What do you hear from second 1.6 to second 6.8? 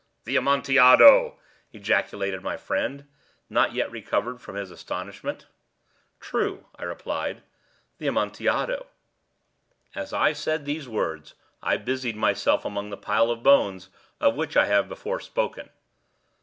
ejaculated my friend, not yet recovered from his astonishment. "True,"